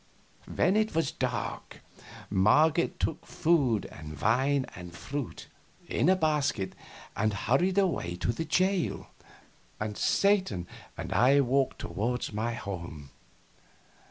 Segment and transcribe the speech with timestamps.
[0.51, 1.83] When it was dark
[2.27, 5.47] Marget took food and wine and fruit,
[5.87, 6.73] in a basket,
[7.15, 9.11] and hurried away to the jail,
[9.79, 10.65] and Satan
[10.97, 13.11] and I walked toward my home.